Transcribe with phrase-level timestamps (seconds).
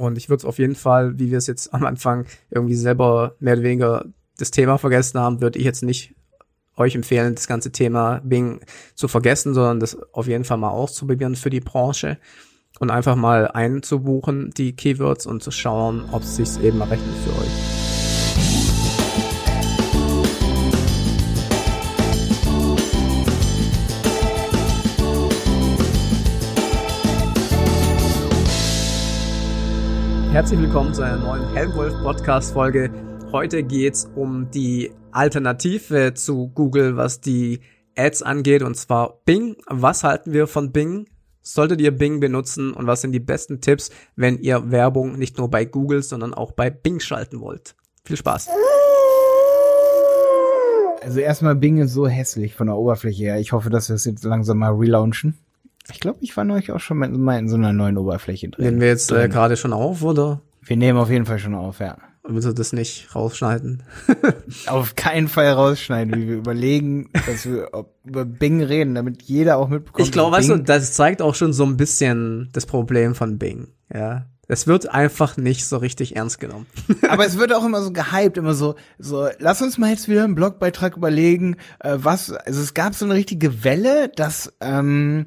[0.00, 3.36] Und ich würde es auf jeden Fall, wie wir es jetzt am Anfang irgendwie selber
[3.38, 4.06] mehr oder weniger
[4.38, 6.14] das Thema vergessen haben, würde ich jetzt nicht
[6.74, 8.60] euch empfehlen, das ganze Thema Bing
[8.94, 12.16] zu vergessen, sondern das auf jeden Fall mal auszuprobieren für die Branche
[12.78, 17.38] und einfach mal einzubuchen, die Keywords und zu schauen, ob es sich eben rechnet für
[17.38, 17.79] euch.
[30.32, 32.88] Herzlich willkommen zu einer neuen Helmwolf Podcast Folge.
[33.32, 37.58] Heute geht's um die Alternative zu Google, was die
[37.96, 39.56] Ads angeht, und zwar Bing.
[39.66, 41.08] Was halten wir von Bing?
[41.42, 45.50] Solltet ihr Bing benutzen und was sind die besten Tipps, wenn ihr Werbung nicht nur
[45.50, 47.74] bei Google, sondern auch bei Bing schalten wollt?
[48.04, 48.50] Viel Spaß.
[51.02, 53.40] Also erstmal Bing ist so hässlich von der Oberfläche her.
[53.40, 55.38] Ich hoffe, dass wir es jetzt langsam mal relaunchen.
[55.92, 58.64] Ich glaube, ich war neulich auch schon mal in so einer neuen Oberfläche drin.
[58.64, 60.40] Nehmen wir jetzt äh, gerade schon auf, oder?
[60.62, 61.96] Wir nehmen auf jeden Fall schon auf, ja.
[62.22, 63.82] Willst du das nicht rausschneiden?
[64.66, 67.70] auf keinen Fall rausschneiden, wie wir überlegen, dass wir
[68.04, 70.06] über Bing reden, damit jeder auch mitbekommt.
[70.06, 73.68] Ich glaube, weißt du, das zeigt auch schon so ein bisschen das Problem von Bing,
[73.92, 74.26] ja.
[74.52, 76.66] Es wird einfach nicht so richtig ernst genommen.
[77.08, 80.24] Aber es wird auch immer so gehypt, immer so, so, lass uns mal jetzt wieder
[80.24, 85.26] einen Blogbeitrag überlegen, äh, was, also es gab so eine richtige Welle, dass, ähm,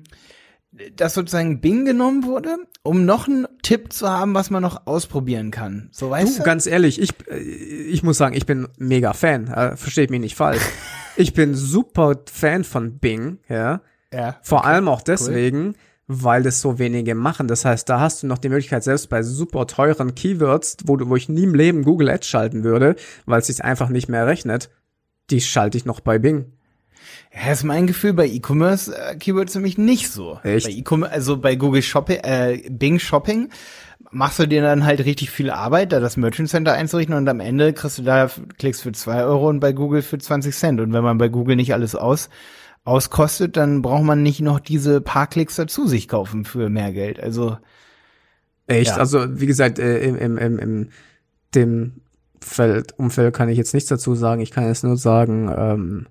[0.96, 5.52] dass sozusagen Bing genommen wurde, um noch einen Tipp zu haben, was man noch ausprobieren
[5.52, 5.90] kann.
[5.92, 6.44] So weißt du, du?
[6.44, 9.48] ganz ehrlich, ich ich muss sagen, ich bin mega Fan.
[9.48, 10.64] Äh, versteht mich nicht falsch.
[11.16, 13.82] ich bin super Fan von Bing, ja.
[14.12, 14.38] Ja.
[14.42, 15.74] Vor okay, allem auch deswegen, cool.
[16.08, 17.48] weil das so wenige machen.
[17.48, 21.10] Das heißt, da hast du noch die Möglichkeit, selbst bei super teuren Keywords, wo du,
[21.10, 24.28] wo ich nie im Leben Google Ads schalten würde, weil es sich einfach nicht mehr
[24.28, 24.70] rechnet,
[25.30, 26.54] die schalte ich noch bei Bing.
[27.34, 30.40] Ja, ist mein Gefühl bei E-Commerce äh, Keywords nämlich nicht so.
[30.44, 30.68] Echt?
[30.68, 33.50] Bei E-Commerce, also bei Google Shopping, äh, Bing Shopping
[34.12, 37.40] machst du dir dann halt richtig viel Arbeit, da das Merchant Center einzurichten und am
[37.40, 40.80] Ende kriegst du da Klicks für zwei Euro und bei Google für 20 Cent.
[40.80, 42.30] Und wenn man bei Google nicht alles aus
[42.86, 47.20] auskostet, dann braucht man nicht noch diese paar Klicks dazu sich kaufen für mehr Geld.
[47.20, 47.58] Also
[48.68, 48.98] echt, ja.
[48.98, 50.90] also wie gesagt, äh, im, im, im, im
[51.56, 52.02] dem
[52.42, 54.42] Feld, Umfeld kann ich jetzt nichts dazu sagen.
[54.42, 56.08] Ich kann jetzt nur sagen, ähm,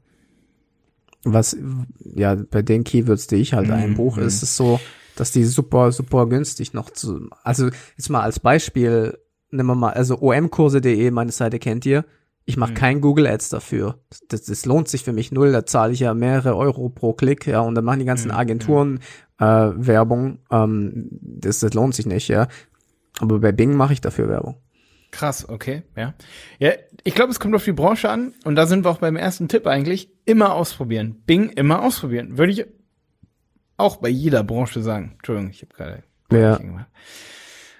[1.24, 1.56] was
[1.98, 3.74] ja bei den Keywords, die ich halt mhm.
[3.74, 4.44] einbuche, ist mhm.
[4.44, 4.80] es so,
[5.16, 9.18] dass die super, super günstig noch zu, also jetzt mal als Beispiel,
[9.50, 12.04] nehmen wir mal, also omkurse.de, meine Seite kennt ihr,
[12.44, 12.76] ich mache mhm.
[12.76, 14.00] kein Google Ads dafür.
[14.28, 17.46] Das, das lohnt sich für mich null, da zahle ich ja mehrere Euro pro Klick,
[17.46, 18.36] ja, und dann machen die ganzen mhm.
[18.36, 19.00] Agenturen
[19.38, 22.48] äh, Werbung, ähm, das, das lohnt sich nicht, ja.
[23.20, 24.56] Aber bei Bing mache ich dafür Werbung.
[25.12, 26.14] Krass, okay, ja.
[26.58, 26.72] Ja,
[27.04, 29.46] ich glaube, es kommt auf die Branche an und da sind wir auch beim ersten
[29.46, 30.08] Tipp eigentlich.
[30.24, 31.22] Immer ausprobieren.
[31.26, 32.38] Bing immer ausprobieren.
[32.38, 32.64] Würde ich
[33.76, 35.12] auch bei jeder Branche sagen.
[35.16, 36.02] Entschuldigung, ich habe gerade
[36.32, 36.56] ja.
[36.56, 36.86] gemacht.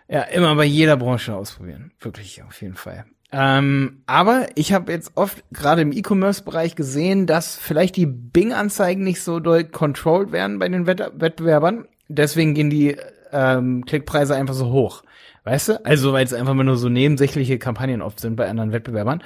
[0.09, 1.93] Ja, immer bei jeder Branche ausprobieren.
[1.99, 3.07] Wirklich, auf jeden Fall.
[3.33, 9.23] Ähm, aber ich habe jetzt oft gerade im E-Commerce-Bereich gesehen, dass vielleicht die Bing-Anzeigen nicht
[9.23, 11.89] so doll controlled werden bei den Wett Wettbewerbern.
[12.09, 12.99] Deswegen gehen die
[13.33, 15.03] ähm, Klickpreise einfach so hoch.
[15.45, 15.85] Weißt du?
[15.85, 19.23] Also, weil es einfach mal nur so nebensächliche Kampagnen oft sind bei anderen Wettbewerbern.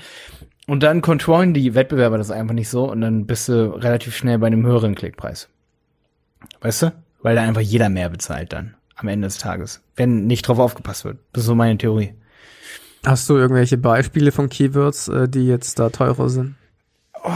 [0.66, 4.38] Und dann kontrollen die Wettbewerber das einfach nicht so und dann bist du relativ schnell
[4.38, 5.48] bei einem höheren Klickpreis.
[6.60, 6.92] Weißt du?
[7.22, 11.04] Weil da einfach jeder mehr bezahlt dann am Ende des Tages, wenn nicht drauf aufgepasst
[11.04, 11.18] wird.
[11.32, 12.14] Das ist so meine Theorie.
[13.04, 16.56] Hast du irgendwelche Beispiele von Keywords, äh, die jetzt da teurer sind?
[17.22, 17.30] Oh,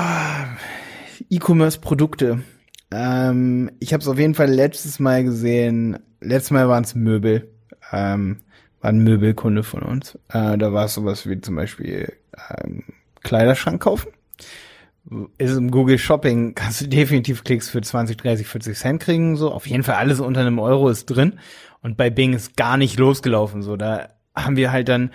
[1.29, 2.41] E-Commerce-Produkte.
[2.91, 5.99] Ähm, ich habe es auf jeden Fall letztes Mal gesehen.
[6.21, 7.49] Letztes Mal waren es Möbel.
[7.93, 8.39] Ähm,
[8.81, 10.17] war ein Möbelkunde von uns.
[10.29, 12.13] Äh, da war es sowas wie zum Beispiel
[12.65, 12.85] ähm,
[13.23, 14.13] Kleiderschrank kaufen.
[15.39, 19.53] Ist im Google Shopping kannst du definitiv Klicks für 20, 30, 40 Cent kriegen, so.
[19.53, 21.39] Auf jeden Fall alles unter einem Euro ist drin.
[21.83, 23.77] Und bei Bing ist gar nicht losgelaufen, so.
[23.77, 25.11] Da haben wir halt dann,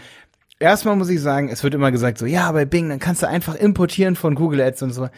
[0.59, 3.27] erstmal muss ich sagen, es wird immer gesagt so, ja, bei Bing, dann kannst du
[3.27, 5.09] einfach importieren von Google Ads und so.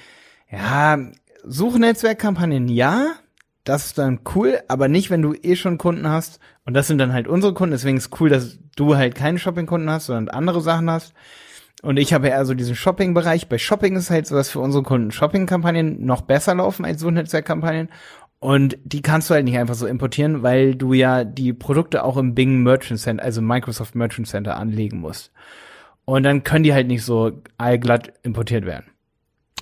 [0.49, 0.97] Ja,
[1.43, 3.13] Suchnetzwerkkampagnen, ja,
[3.67, 6.39] das ist dann cool, aber nicht, wenn du eh schon Kunden hast.
[6.65, 7.71] Und das sind dann halt unsere Kunden.
[7.73, 11.13] Deswegen ist cool, dass du halt keine Shopping-Kunden hast, sondern andere Sachen hast.
[11.81, 13.49] Und ich habe eher so diesen Shopping-Bereich.
[13.49, 17.11] Bei Shopping ist halt so, dass für unsere Kunden Shopping-Kampagnen noch besser laufen als so
[17.11, 17.89] Netzwerkkampagnen.
[18.39, 22.17] Und die kannst du halt nicht einfach so importieren, weil du ja die Produkte auch
[22.17, 25.31] im Bing Merchant Center, also Microsoft Merchant Center anlegen musst.
[26.05, 28.85] Und dann können die halt nicht so allglatt importiert werden.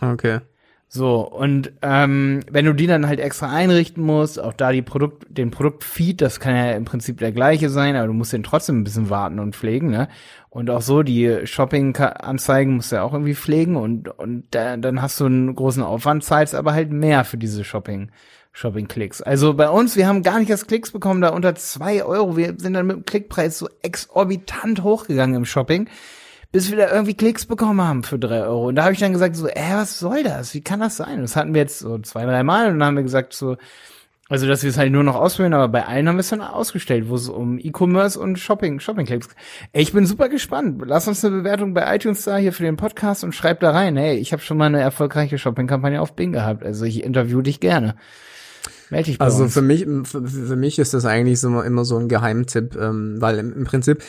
[0.02, 0.42] Okay.
[0.88, 5.26] So, und ähm, wenn du die dann halt extra einrichten musst, auch da die Produkt,
[5.30, 8.80] den Produktfeed, das kann ja im Prinzip der gleiche sein, aber du musst den trotzdem
[8.80, 10.08] ein bisschen warten und pflegen, ne?
[10.50, 15.02] Und auch so, die Shopping-Anzeigen musst du ja auch irgendwie pflegen und, und da, dann
[15.02, 18.10] hast du einen großen Aufwand, zahlst aber halt mehr für diese Shopping,
[18.54, 19.22] Shopping-Klicks.
[19.22, 22.38] Also bei uns, wir haben gar nicht erst Klicks bekommen, da unter zwei Euro.
[22.38, 25.90] Wir sind dann mit dem Klickpreis so exorbitant hochgegangen im Shopping
[26.56, 28.70] bis wir da irgendwie Klicks bekommen haben für drei Euro.
[28.70, 30.54] Und da habe ich dann gesagt, so, äh, was soll das?
[30.54, 31.20] Wie kann das sein?
[31.20, 33.58] Das hatten wir jetzt so zwei, drei Mal und dann haben wir gesagt, so,
[34.30, 36.40] also dass wir es halt nur noch ausprobieren, aber bei allen haben wir es dann
[36.40, 39.28] ausgestellt, wo es um E-Commerce und Shopping, Shopping-Clicks.
[39.74, 40.82] Ey, ich bin super gespannt.
[40.86, 43.98] Lass uns eine Bewertung bei iTunes da hier für den Podcast und schreib da rein,
[43.98, 46.64] hey, ich habe schon mal eine erfolgreiche Shopping-Kampagne auf Bing gehabt.
[46.64, 47.96] Also ich interview dich gerne.
[48.90, 49.54] Meld dich bei also uns.
[49.54, 53.40] für mich, für, für, mich ist das eigentlich so immer so ein Geheimtipp, ähm, weil
[53.40, 54.04] im, im Prinzip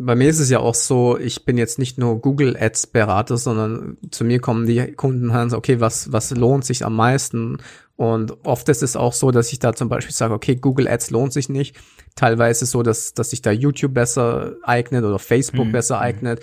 [0.00, 3.36] bei mir ist es ja auch so, ich bin jetzt nicht nur Google Ads Berater,
[3.36, 7.58] sondern zu mir kommen die Kunden und sagen, okay, was, was lohnt sich am meisten?
[7.96, 11.10] Und oft ist es auch so, dass ich da zum Beispiel sage, okay, Google Ads
[11.10, 11.76] lohnt sich nicht.
[12.14, 15.72] Teilweise ist es so, dass, dass sich da YouTube besser eignet oder Facebook mhm.
[15.72, 16.40] besser eignet.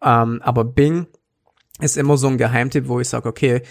[0.00, 1.08] Ähm, aber Bing
[1.80, 3.62] ist immer so ein Geheimtipp, wo ich sage, okay,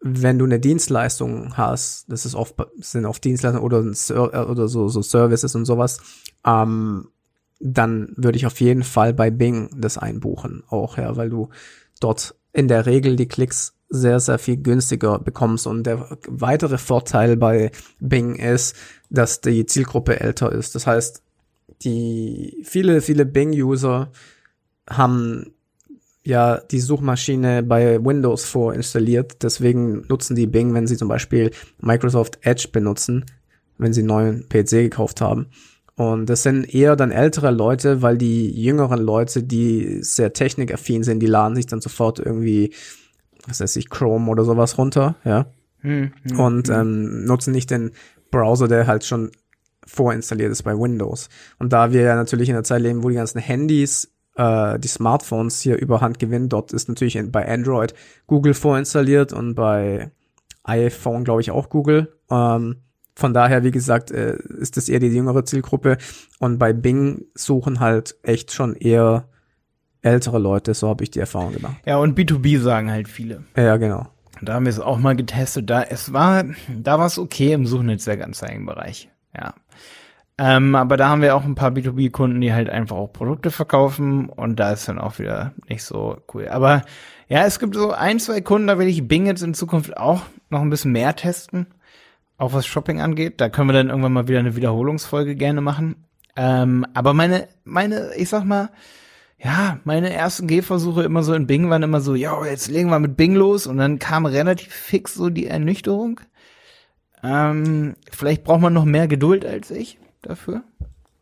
[0.00, 5.02] wenn du eine Dienstleistung hast, das ist oft, sind oft Dienstleistungen oder, oder so, so
[5.02, 6.00] Services und sowas,
[6.44, 7.08] ähm,
[7.60, 11.48] dann würde ich auf jeden Fall bei Bing das einbuchen auch, ja, weil du
[12.00, 15.66] dort in der Regel die Klicks sehr, sehr viel günstiger bekommst.
[15.66, 17.70] Und der weitere Vorteil bei
[18.00, 18.76] Bing ist,
[19.10, 20.74] dass die Zielgruppe älter ist.
[20.74, 21.22] Das heißt,
[21.82, 24.10] die viele, viele Bing-User
[24.88, 25.52] haben
[26.24, 29.42] ja die Suchmaschine bei Windows vorinstalliert.
[29.42, 33.24] Deswegen nutzen die Bing, wenn sie zum Beispiel Microsoft Edge benutzen,
[33.78, 35.46] wenn sie einen neuen PC gekauft haben.
[35.96, 41.20] Und das sind eher dann ältere Leute, weil die jüngeren Leute, die sehr technikaffin sind,
[41.20, 42.74] die laden sich dann sofort irgendwie,
[43.46, 45.46] was weiß ich, Chrome oder sowas runter, ja.
[45.80, 46.74] Hm, hm, und hm.
[46.74, 47.92] Ähm, nutzen nicht den
[48.30, 49.30] Browser, der halt schon
[49.86, 51.30] vorinstalliert ist bei Windows.
[51.58, 54.88] Und da wir ja natürlich in der Zeit leben, wo die ganzen Handys, äh, die
[54.88, 57.94] Smartphones hier überhand gewinnen, dort ist natürlich bei Android
[58.26, 60.10] Google vorinstalliert und bei
[60.64, 62.12] iPhone, glaube ich, auch Google.
[62.30, 62.82] Ähm,
[63.16, 65.96] von daher, wie gesagt, äh, ist das eher die jüngere Zielgruppe.
[66.38, 69.24] Und bei Bing suchen halt echt schon eher
[70.02, 70.74] ältere Leute.
[70.74, 71.76] So habe ich die Erfahrung gemacht.
[71.86, 73.44] Ja, und B2B sagen halt viele.
[73.56, 74.06] Ja, genau.
[74.42, 75.70] Da haben wir es auch mal getestet.
[75.70, 79.08] Da es war, da war es okay im Suchnetzwerkanzeigenbereich.
[79.34, 79.54] Ja.
[80.36, 84.28] Ähm, aber da haben wir auch ein paar B2B-Kunden, die halt einfach auch Produkte verkaufen
[84.28, 86.48] und da ist dann auch wieder nicht so cool.
[86.48, 86.82] Aber
[87.28, 90.20] ja, es gibt so ein, zwei Kunden, da will ich Bing jetzt in Zukunft auch
[90.50, 91.68] noch ein bisschen mehr testen
[92.38, 93.40] auch was Shopping angeht.
[93.40, 96.04] Da können wir dann irgendwann mal wieder eine Wiederholungsfolge gerne machen.
[96.36, 98.70] Ähm, aber meine, meine, ich sag mal,
[99.38, 102.98] ja, meine ersten Gehversuche immer so in Bing waren immer so, ja, jetzt legen wir
[102.98, 106.20] mit Bing los und dann kam relativ fix so die Ernüchterung.
[107.22, 110.62] Ähm, vielleicht braucht man noch mehr Geduld als ich dafür.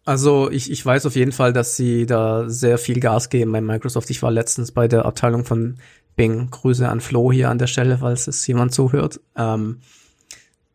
[0.04, 3.60] Also ich, ich weiß auf jeden Fall, dass sie da sehr viel Gas geben bei
[3.60, 4.10] Microsoft.
[4.10, 5.76] Ich war letztens bei der Abteilung von
[6.14, 6.50] Bing.
[6.50, 9.20] Grüße an Flo hier an der Stelle, falls es jemand zuhört.
[9.36, 9.78] Ähm,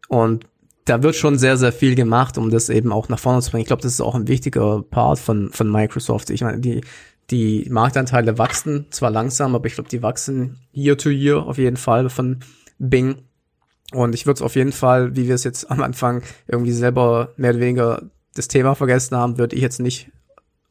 [0.09, 0.45] und
[0.85, 3.61] da wird schon sehr, sehr viel gemacht, um das eben auch nach vorne zu bringen.
[3.61, 6.31] Ich glaube, das ist auch ein wichtiger Part von, von Microsoft.
[6.31, 6.81] Ich meine, die,
[7.29, 11.77] die Marktanteile wachsen zwar langsam, aber ich glaube, die wachsen year to year auf jeden
[11.77, 12.39] Fall von
[12.79, 13.21] Bing.
[13.94, 17.33] Und ich würde es auf jeden Fall, wie wir es jetzt am Anfang irgendwie selber
[17.38, 18.01] mehr oder weniger
[18.33, 20.09] das Thema vergessen haben, würde ich jetzt nicht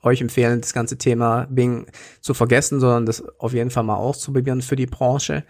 [0.03, 1.87] euch empfehlen, das ganze Thema Bing
[2.21, 5.45] zu vergessen, sondern das auf jeden Fall mal auszuprobieren für die Branche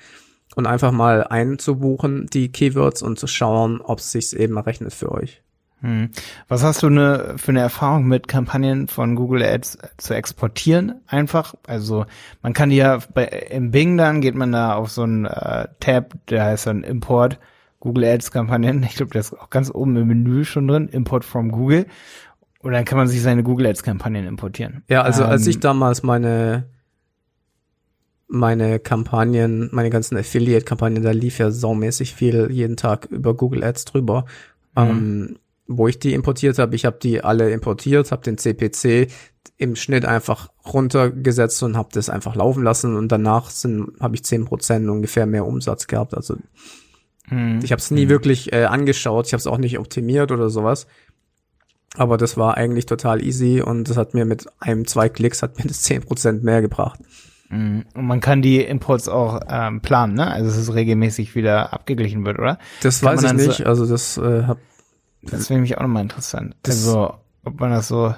[0.57, 5.13] und einfach mal einzubuchen, die Keywords und zu schauen, ob es sich eben rechnet für
[5.13, 5.43] euch.
[5.81, 6.11] Hm.
[6.49, 11.01] Was hast du ne, für eine Erfahrung mit Kampagnen von Google Ads zu exportieren?
[11.07, 12.05] Einfach, also
[12.43, 15.69] man kann die ja bei im Bing dann geht man da auf so einen äh,
[15.79, 17.39] Tab, der heißt dann Import
[17.81, 18.83] Google Ads Kampagnen.
[18.83, 21.87] Ich glaube, der ist auch ganz oben im Menü schon drin, Import from Google.
[22.61, 24.83] Und dann kann man sich seine Google Ads Kampagnen importieren.
[24.89, 26.65] Ja, also ähm, als ich damals meine
[28.29, 33.87] meine Kampagnen, meine ganzen Affiliate-Kampagnen, da lief ja saumäßig viel jeden Tag über Google Ads
[33.87, 34.27] drüber.
[34.77, 34.83] Mhm.
[34.83, 39.09] Ähm, wo ich die importiert habe, ich habe die alle importiert, habe den CPC
[39.59, 43.51] im Schnitt einfach runtergesetzt und habe das einfach laufen lassen und danach
[44.01, 46.15] habe ich zehn Prozent ungefähr mehr Umsatz gehabt.
[46.15, 46.37] Also
[47.29, 47.61] mhm.
[47.63, 48.11] ich habe es nie mhm.
[48.11, 50.87] wirklich äh, angeschaut, ich habe es auch nicht optimiert oder sowas.
[51.97, 55.59] Aber das war eigentlich total easy und das hat mir mit einem, zwei Klicks hat
[55.59, 57.01] mir das zehn Prozent mehr gebracht.
[57.49, 57.85] Mhm.
[57.95, 60.31] Und man kann die Imports auch ähm, planen, ne?
[60.31, 62.59] Also dass es regelmäßig wieder abgeglichen wird, oder?
[62.83, 63.57] Das kann weiß ich nicht.
[63.59, 64.59] So, also das äh, hab,
[65.23, 66.57] Das wäre mich auch nochmal interessant.
[66.67, 67.15] Also
[67.45, 68.15] ob man das so,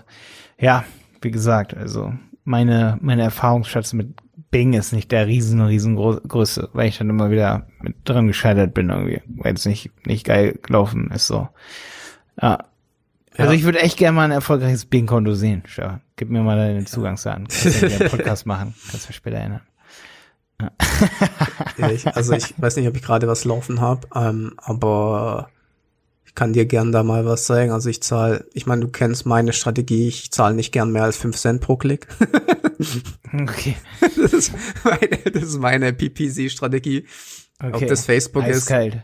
[0.58, 0.84] ja,
[1.22, 2.12] wie gesagt, also
[2.44, 4.14] meine meine Erfahrungsschätze mit
[4.50, 8.90] Bing ist nicht der riesen, riesengrößte, weil ich dann immer wieder mit dran gescheitert bin
[8.90, 11.49] irgendwie, weil es nicht, nicht geil gelaufen ist so.
[12.40, 12.64] Ja.
[13.37, 13.58] Also ja.
[13.58, 15.62] ich würde echt gerne mal ein erfolgreiches Bing-Konto sehen.
[15.66, 17.46] Schau, gib mir mal deine Zugangsdaten.
[17.49, 18.75] Kannst ja einen Podcast machen.
[18.90, 19.62] Kannst du später erinnern.
[20.60, 21.90] Ja.
[21.90, 25.49] ich, also ich weiß nicht, ob ich gerade was laufen habe, ähm, aber
[26.30, 27.72] ich kann dir gern da mal was sagen.
[27.72, 31.16] Also ich zahle, ich meine, du kennst meine Strategie, ich zahle nicht gern mehr als
[31.16, 32.08] 5 Cent pro Klick.
[33.32, 33.76] okay.
[34.00, 34.52] Das ist
[34.84, 37.06] meine, meine PPC-Strategie.
[37.58, 37.72] Okay.
[37.72, 38.94] Ob das Facebook Eiskalt.
[38.94, 39.02] ist.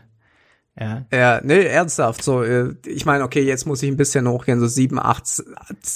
[0.79, 1.05] Ja.
[1.11, 2.23] Ja, nee, ernsthaft.
[2.23, 5.23] So, äh, ich meine, okay, jetzt muss ich ein bisschen hochgehen, so sieben, acht.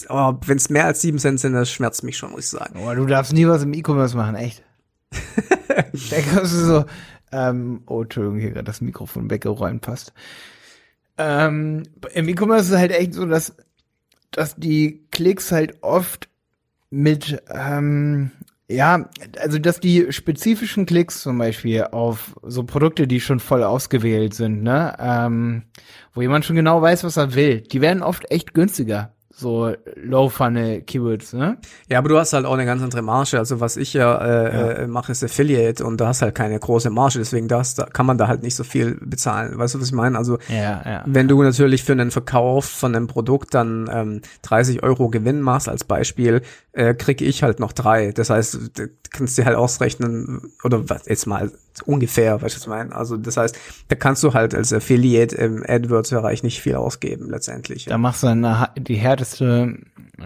[0.09, 2.79] Oh, Wenn es mehr als sieben Cent sind, das schmerzt mich schon, muss ich sagen.
[2.83, 4.63] Oh, du darfst nie was im E-Commerce machen, echt.
[5.67, 6.85] da kannst du so,
[7.31, 10.13] ähm, oh, Entschuldigung, hier gerade das Mikrofon weggeräumt passt.
[11.17, 11.83] Ähm,
[12.13, 13.55] Im E-Commerce ist es halt echt so, dass,
[14.31, 16.27] dass die Klicks halt oft
[16.89, 18.31] mit, ähm,
[18.71, 19.09] ja,
[19.39, 24.63] also dass die spezifischen Klicks zum Beispiel auf so Produkte, die schon voll ausgewählt sind,
[24.63, 25.63] ne, ähm,
[26.13, 31.33] wo jemand schon genau weiß, was er will, die werden oft echt günstiger so Low-Funnel-Keywords,
[31.33, 31.57] ne?
[31.89, 33.37] Ja, aber du hast halt auch eine ganz andere Marge.
[33.37, 34.71] Also was ich ja, äh, ja.
[34.71, 38.05] Äh, mache, ist Affiliate und da hast halt keine große Marge, deswegen das, da kann
[38.05, 39.57] man da halt nicht so viel bezahlen.
[39.57, 40.17] Weißt du, was ich meine?
[40.17, 44.83] Also ja, ja, wenn du natürlich für einen Verkauf von einem Produkt dann ähm, 30
[44.83, 46.41] Euro Gewinn machst als Beispiel,
[46.73, 48.11] äh, kriege ich halt noch drei.
[48.11, 48.71] Das heißt,
[49.11, 51.51] kannst dir halt ausrechnen, oder was jetzt mal
[51.85, 52.95] ungefähr, weißt du, was ich meine?
[52.95, 53.57] Also das heißt,
[53.89, 57.85] da kannst du halt als Affiliate im AdWords-Bereich nicht viel ausgeben letztendlich.
[57.85, 59.77] Da machst du dann die härteste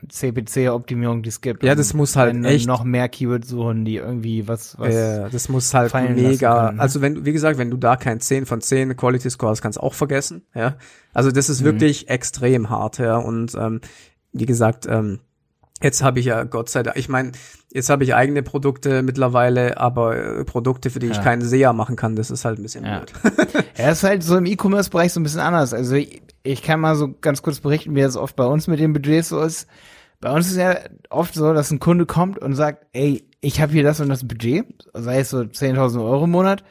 [0.09, 1.63] CPC-Optimierung, die es gibt.
[1.63, 5.49] Ja, das muss halt echt noch mehr Keywords suchen, die irgendwie was, was Ja, das
[5.49, 6.65] muss halt mega.
[6.65, 6.81] Können, ne?
[6.81, 9.77] Also wenn, wie gesagt, wenn du da kein 10 von 10 Quality Score hast, kannst
[9.77, 10.75] du auch vergessen, ja.
[11.13, 11.65] Also das ist mhm.
[11.65, 13.17] wirklich extrem hart, ja.
[13.17, 13.81] Und ähm,
[14.31, 15.19] wie gesagt, ähm,
[15.83, 17.33] Jetzt habe ich ja Gott sei Dank, ich meine,
[17.71, 21.97] jetzt habe ich eigene Produkte mittlerweile, aber äh, Produkte, für die ich keinen SEA machen
[21.97, 22.99] kann, das ist halt ein bisschen ja.
[22.99, 23.13] blöd.
[23.77, 25.73] ja, ist halt so im E-Commerce-Bereich so ein bisschen anders.
[25.73, 28.79] Also ich, ich kann mal so ganz kurz berichten, wie es oft bei uns mit
[28.79, 29.67] den Budgets so ist.
[30.21, 30.77] Bei uns ist ja
[31.09, 34.25] oft so, dass ein Kunde kommt und sagt, ey, ich habe hier das und das
[34.25, 36.63] Budget, sei es so 10.000 Euro im Monat,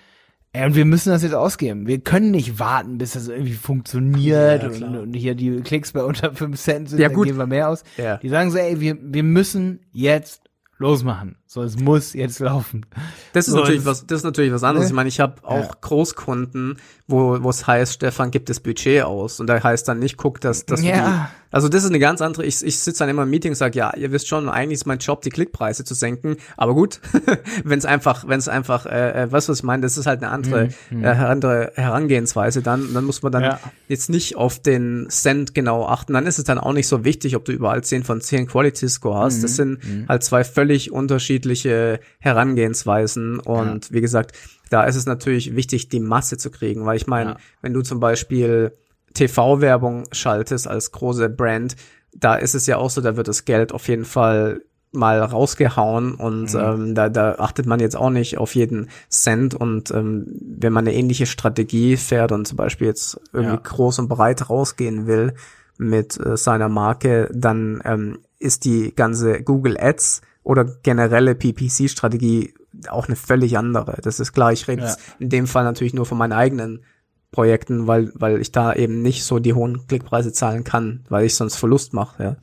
[0.54, 1.88] Ey, und wir müssen das jetzt ausgeben.
[1.88, 6.04] Wir können nicht warten, bis das irgendwie funktioniert ja, und, und, hier die Klicks bei
[6.04, 7.26] unter 5 Cent sind, ja, dann gut.
[7.26, 7.82] geben wir mehr aus.
[7.96, 8.18] Ja.
[8.18, 10.42] Die sagen so, ey, wir, wir müssen jetzt
[10.78, 11.36] losmachen.
[11.54, 12.84] So, es muss jetzt laufen.
[13.32, 14.88] Das ist so, natürlich was, das ist natürlich was anderes.
[14.88, 14.90] Ne?
[14.90, 15.76] Ich meine, ich habe auch ja.
[15.82, 20.16] Großkunden, wo wo es heißt, Stefan gibt das Budget aus und da heißt dann nicht,
[20.16, 21.28] guck, dass dass ja.
[21.30, 22.44] die, also das ist eine ganz andere.
[22.44, 24.86] Ich ich sitze dann immer im Meeting und sage, ja, ihr wisst schon, eigentlich ist
[24.86, 27.00] mein Job, die Klickpreise zu senken, aber gut,
[27.64, 30.24] wenn es einfach, wenn es einfach, äh, äh, was was ich meine, das ist halt
[30.24, 31.04] eine andere mhm.
[31.04, 32.62] äh, andere Herangehensweise.
[32.62, 33.60] Dann dann muss man dann ja.
[33.86, 36.14] jetzt nicht auf den Cent genau achten.
[36.14, 38.88] Dann ist es dann auch nicht so wichtig, ob du überall 10 von 10 Quality
[38.88, 39.38] Score hast.
[39.38, 39.42] Mhm.
[39.42, 40.06] Das sind mhm.
[40.08, 43.94] halt zwei völlig unterschiedliche unterschiedliche Herangehensweisen und ja.
[43.94, 44.32] wie gesagt,
[44.70, 47.36] da ist es natürlich wichtig, die Masse zu kriegen, weil ich meine, ja.
[47.62, 48.72] wenn du zum Beispiel
[49.14, 51.76] TV-Werbung schaltest als große Brand,
[52.12, 56.14] da ist es ja auch so, da wird das Geld auf jeden Fall mal rausgehauen
[56.14, 56.60] und mhm.
[56.60, 60.86] ähm, da, da achtet man jetzt auch nicht auf jeden Cent und ähm, wenn man
[60.86, 63.60] eine ähnliche Strategie fährt und zum Beispiel jetzt irgendwie ja.
[63.62, 65.34] groß und breit rausgehen will
[65.78, 72.54] mit äh, seiner Marke, dann ähm, ist die ganze Google Ads oder generelle PPC-Strategie
[72.88, 73.98] auch eine völlig andere.
[74.02, 74.96] Das ist klar, ich rede ja.
[75.18, 76.84] in dem Fall natürlich nur von meinen eigenen
[77.32, 81.34] Projekten, weil, weil ich da eben nicht so die hohen Klickpreise zahlen kann, weil ich
[81.34, 82.36] sonst Verlust mache, ja.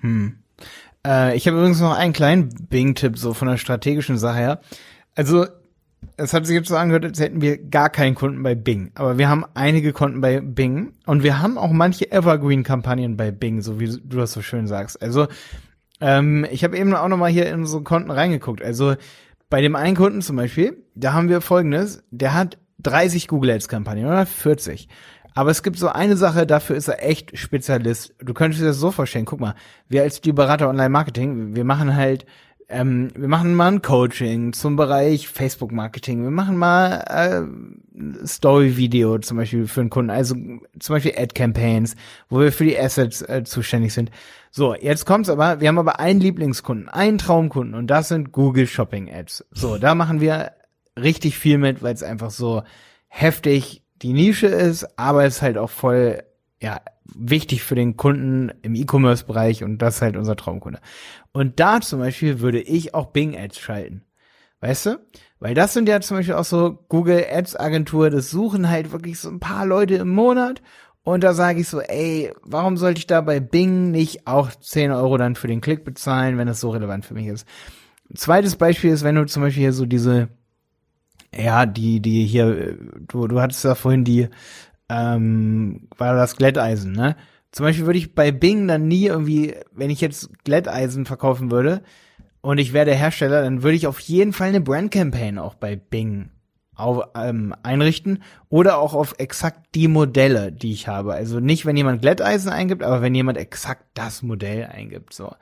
[0.00, 0.36] Hm.
[1.04, 4.60] Äh, ich habe übrigens noch einen kleinen Bing-Tipp, so von der strategischen Sache her.
[5.14, 5.46] Also,
[6.16, 8.92] es hat sich jetzt so angehört, als hätten wir gar keinen Kunden bei Bing.
[8.94, 13.62] Aber wir haben einige Kunden bei Bing und wir haben auch manche Evergreen-Kampagnen bei Bing,
[13.62, 15.02] so wie du das so schön sagst.
[15.02, 15.26] Also
[16.00, 18.62] ähm, ich habe eben auch noch mal hier in so Konten reingeguckt.
[18.62, 18.94] Also
[19.48, 23.68] bei dem einen Kunden zum Beispiel, da haben wir folgendes, der hat 30 Google Ads
[23.68, 24.88] Kampagnen oder 40.
[25.34, 28.14] Aber es gibt so eine Sache, dafür ist er echt Spezialist.
[28.20, 29.54] Du könntest dir das so vorstellen, guck mal,
[29.88, 32.26] wir als die Berater Online Marketing, wir machen halt
[32.68, 36.22] ähm, wir machen mal ein Coaching zum Bereich Facebook Marketing.
[36.22, 37.42] Wir machen mal äh,
[38.24, 41.96] Story Video zum Beispiel für einen Kunden, also zum Beispiel Ad Campaigns,
[42.28, 44.10] wo wir für die Assets äh, zuständig sind.
[44.50, 48.66] So, jetzt kommt's aber, wir haben aber einen Lieblingskunden, einen Traumkunden und das sind Google
[48.66, 49.46] Shopping Ads.
[49.50, 50.52] So, da machen wir
[50.98, 52.62] richtig viel mit, weil es einfach so
[53.08, 56.22] heftig die Nische ist, aber es ist halt auch voll,
[56.60, 60.80] ja, wichtig für den Kunden im E-Commerce-Bereich und das ist halt unser Traumkunde.
[61.32, 64.02] Und da zum Beispiel würde ich auch Bing Ads schalten.
[64.60, 64.98] Weißt du?
[65.38, 69.18] Weil das sind ja zum Beispiel auch so Google Ads Agentur, das suchen halt wirklich
[69.18, 70.62] so ein paar Leute im Monat
[71.02, 74.90] und da sage ich so, ey, warum sollte ich da bei Bing nicht auch 10
[74.90, 77.46] Euro dann für den Klick bezahlen, wenn das so relevant für mich ist?
[78.14, 80.28] Zweites Beispiel ist, wenn du zum Beispiel hier so diese,
[81.34, 84.28] ja, die, die hier, du, du hattest ja vorhin die,
[84.88, 87.16] ähm, war das Glätteisen, ne?
[87.52, 91.82] Zum Beispiel würde ich bei Bing dann nie irgendwie, wenn ich jetzt Glätteisen verkaufen würde
[92.46, 95.54] und ich wäre der Hersteller, dann würde ich auf jeden Fall eine Brand Campaign auch
[95.54, 96.30] bei Bing
[96.76, 101.14] auf, ähm, einrichten oder auch auf exakt die Modelle, die ich habe.
[101.14, 105.34] Also nicht, wenn jemand Glätteisen eingibt, aber wenn jemand exakt das Modell eingibt, so.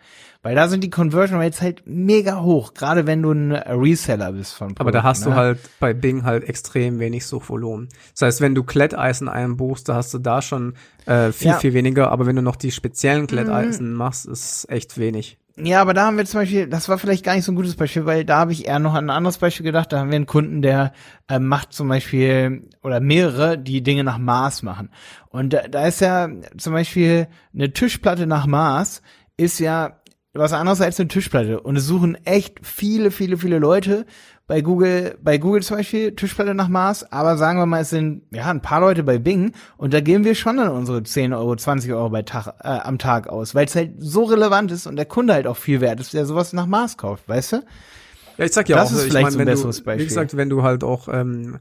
[0.43, 4.55] Weil da sind die Conversion Rates halt mega hoch, gerade wenn du ein Reseller bist
[4.55, 5.33] von Produkten, Aber da hast ne?
[5.33, 7.91] du halt bei Bing halt extrem wenig Suchvolumen.
[8.13, 10.73] Das heißt, wenn du Glätteisen einbuchst, da hast du da schon
[11.05, 11.59] äh, viel, ja.
[11.59, 13.99] viel weniger, aber wenn du noch die speziellen Glätteisen mhm.
[13.99, 15.39] machst, ist echt wenig.
[15.57, 17.77] Ja, aber da haben wir zum Beispiel, das war vielleicht gar nicht so ein gutes
[17.77, 19.93] Beispiel, weil da habe ich eher noch an ein anderes Beispiel gedacht.
[19.93, 20.93] Da haben wir einen Kunden, der
[21.29, 24.91] äh, macht zum Beispiel oder mehrere, die Dinge nach Maß machen.
[25.29, 29.03] Und da, da ist ja zum Beispiel eine Tischplatte nach Maß
[29.37, 30.01] ist ja
[30.33, 31.61] was anderes als eine Tischplatte.
[31.61, 34.07] Und es suchen echt viele, viele, viele Leute
[34.47, 38.23] bei Google, bei Google zum Beispiel Tischplatte nach Maß, aber sagen wir mal, es sind
[38.31, 41.57] ja ein paar Leute bei Bing und da geben wir schon dann unsere 10 Euro,
[41.57, 44.97] 20 Euro bei Tag, äh, am Tag aus, weil es halt so relevant ist und
[44.97, 47.57] der Kunde halt auch viel wert ist, der sowas nach Maß kauft, weißt du?
[48.37, 50.05] Ja, ich sag ja das auch, ist vielleicht ich mein, so ein besseres du, Beispiel.
[50.05, 51.59] Wie gesagt, wenn du halt auch ähm,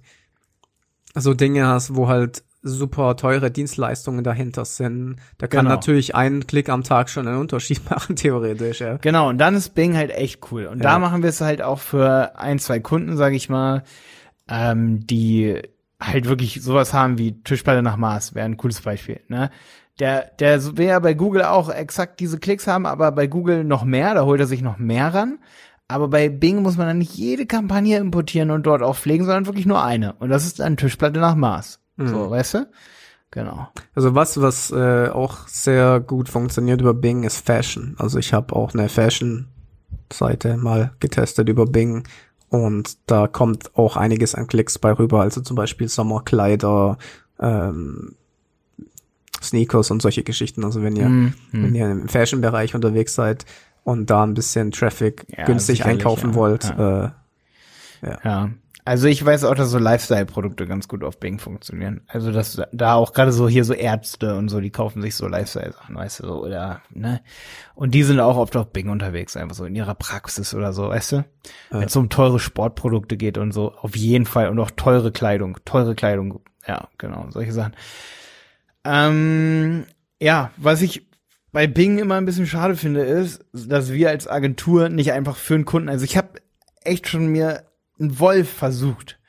[1.16, 5.18] so Dinge hast, wo halt super teure Dienstleistungen dahinter sind.
[5.38, 5.76] Da kann genau.
[5.76, 8.98] natürlich ein Klick am Tag schon einen Unterschied machen, theoretisch, ja.
[8.98, 10.66] Genau, und dann ist Bing halt echt cool.
[10.66, 10.84] Und ja.
[10.84, 13.84] da machen wir es halt auch für ein, zwei Kunden, sage ich mal,
[14.48, 15.62] ähm, die
[16.00, 19.52] halt wirklich sowas haben wie Tischplatte nach Maß, wäre ein cooles Beispiel, ne?
[20.00, 23.84] Der, der will ja bei Google auch exakt diese Klicks haben, aber bei Google noch
[23.84, 25.38] mehr, da holt er sich noch mehr ran.
[25.88, 29.46] Aber bei Bing muss man dann nicht jede Kampagne importieren und dort auch pflegen, sondern
[29.46, 30.14] wirklich nur eine.
[30.14, 31.83] Und das ist dann Tischplatte nach Maß.
[31.98, 32.08] Mhm.
[32.08, 32.68] So, weißt du?
[33.32, 33.68] Genau.
[33.96, 37.96] Also was, was äh, auch sehr gut funktioniert über Bing, ist Fashion.
[37.98, 42.04] Also ich habe auch eine Fashion-Seite mal getestet über Bing
[42.50, 45.22] und da kommt auch einiges an Klicks bei rüber.
[45.22, 47.00] Also zum Beispiel Sommerkleider,
[47.40, 48.16] ähm,
[49.42, 50.64] Sneakers und solche Geschichten.
[50.64, 51.34] Also wenn ihr, mhm.
[51.52, 53.46] wenn ihr im Fashion-Bereich unterwegs seid
[53.84, 56.36] und da ein bisschen Traffic ja, günstig einkaufen ja.
[56.36, 57.06] wollt, ja.
[57.06, 57.10] Äh,
[58.04, 58.20] ja.
[58.24, 58.50] ja.
[58.86, 62.02] Also ich weiß auch, dass so Lifestyle-Produkte ganz gut auf Bing funktionieren.
[62.08, 65.28] Also dass da auch gerade so hier so Ärzte und so, die kaufen sich so
[65.28, 67.22] Lifestyle-Sachen, weißt du, so, oder, ne?
[67.76, 70.90] Und die sind auch oft auf Bing unterwegs, einfach so in ihrer Praxis oder so,
[70.90, 71.16] weißt du?
[71.16, 71.24] Ja.
[71.72, 74.50] Wenn es um teure Sportprodukte geht und so, auf jeden Fall.
[74.50, 77.76] Und auch teure Kleidung, teure Kleidung, ja, genau, solche Sachen.
[78.84, 79.86] Ähm,
[80.20, 81.08] ja, was ich
[81.54, 85.56] bei Bing immer ein bisschen schade finde, ist, dass wir als Agentur nicht einfach für
[85.56, 86.42] einen Kunden, also ich habe
[86.84, 87.64] echt schon mir
[88.00, 89.20] ein Wolf versucht.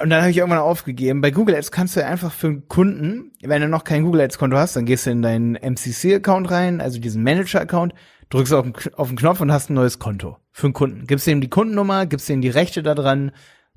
[0.00, 1.20] Und dann habe ich irgendwann aufgegeben.
[1.20, 4.38] Bei Google Ads kannst du einfach für einen Kunden, wenn du noch kein Google Ads
[4.38, 7.94] Konto hast, dann gehst du in deinen MCC-Account rein, also diesen Manager-Account,
[8.30, 11.06] drückst auf den, auf den Knopf und hast ein neues Konto für einen Kunden.
[11.06, 13.30] Gibst ihm die Kundennummer, gibst ihm die Rechte da dran,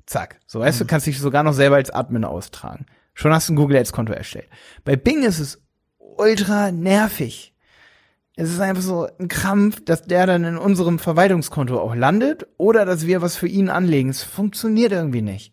[0.06, 0.40] zack.
[0.46, 0.84] So weißt mhm.
[0.84, 2.86] du, kannst dich sogar noch selber als Admin austragen.
[3.14, 4.48] Schon hast du ein Google Ads Konto erstellt.
[4.84, 5.62] Bei Bing ist es
[5.98, 7.54] ultra nervig.
[8.40, 12.84] Es ist einfach so ein Krampf, dass der dann in unserem Verwaltungskonto auch landet oder
[12.84, 14.10] dass wir was für ihn anlegen.
[14.10, 15.52] Es funktioniert irgendwie nicht.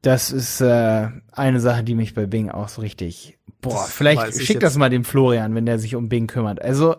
[0.00, 3.38] Das ist äh, eine Sache, die mich bei Bing auch so richtig.
[3.60, 6.62] Boah, das vielleicht schick das mal dem Florian, wenn der sich um Bing kümmert.
[6.62, 6.96] Also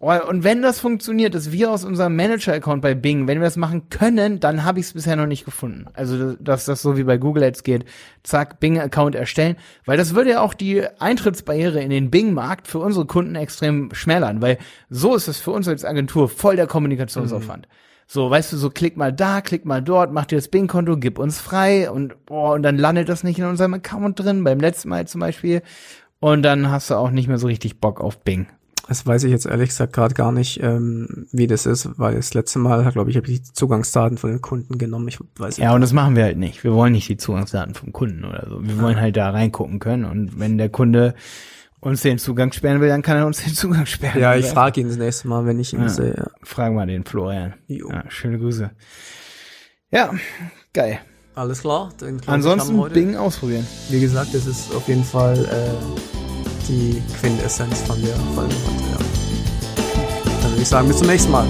[0.00, 3.90] und wenn das funktioniert, dass wir aus unserem Manager-Account bei Bing, wenn wir das machen
[3.90, 5.88] können, dann habe ich es bisher noch nicht gefunden.
[5.92, 7.84] Also, dass das so wie bei Google Ads geht,
[8.22, 13.04] zack, Bing-Account erstellen, weil das würde ja auch die Eintrittsbarriere in den Bing-Markt für unsere
[13.04, 14.56] Kunden extrem schmälern, weil
[14.88, 17.66] so ist es für uns als Agentur voll der Kommunikationsaufwand.
[17.66, 17.72] Mhm.
[18.06, 21.18] So, weißt du, so klick mal da, klick mal dort, mach dir das Bing-Konto, gib
[21.18, 24.88] uns frei und, oh, und dann landet das nicht in unserem Account drin, beim letzten
[24.88, 25.60] Mal zum Beispiel.
[26.20, 28.46] Und dann hast du auch nicht mehr so richtig Bock auf Bing.
[28.90, 32.34] Das weiß ich jetzt ehrlich gesagt gerade gar nicht, ähm, wie das ist, weil das
[32.34, 35.06] letzte Mal, glaube ich, habe ich die Zugangsdaten von den Kunden genommen.
[35.06, 36.64] Ich weiß ja, und das machen wir halt nicht.
[36.64, 38.60] Wir wollen nicht die Zugangsdaten vom Kunden oder so.
[38.60, 40.04] Wir wollen halt da reingucken können.
[40.06, 41.14] Und wenn der Kunde
[41.78, 44.20] uns den Zugang sperren will, dann kann er uns den Zugang sperren.
[44.20, 46.14] Ja, ich frage ihn das nächste Mal, wenn ich ihn ja, sehe.
[46.16, 46.26] Ja.
[46.42, 47.54] Fragen wir den Florian.
[47.68, 47.90] Jo.
[47.90, 48.72] Ja, schöne Grüße.
[49.92, 50.12] Ja,
[50.72, 50.98] geil.
[51.36, 51.90] Alles klar.
[51.98, 53.64] Dann Ansonsten Bing ausprobieren.
[53.88, 56.19] Wie gesagt, das ist auf jeden Fall äh,
[56.68, 58.54] die Quintessenz von der Folge.
[60.42, 61.46] Dann würde ich sagen, bis zum nächsten Mal.